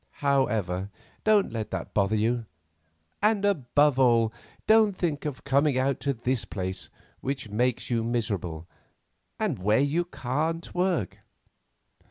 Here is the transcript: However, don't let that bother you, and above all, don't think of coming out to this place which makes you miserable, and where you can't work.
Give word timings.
However, 0.25 0.89
don't 1.23 1.53
let 1.53 1.69
that 1.69 1.93
bother 1.93 2.15
you, 2.15 2.47
and 3.21 3.45
above 3.45 3.99
all, 3.99 4.33
don't 4.65 4.97
think 4.97 5.25
of 5.25 5.43
coming 5.43 5.77
out 5.77 5.99
to 5.99 6.13
this 6.15 6.43
place 6.43 6.89
which 7.19 7.49
makes 7.51 7.91
you 7.91 8.03
miserable, 8.03 8.65
and 9.39 9.59
where 9.59 9.77
you 9.79 10.05
can't 10.05 10.73
work. 10.73 11.19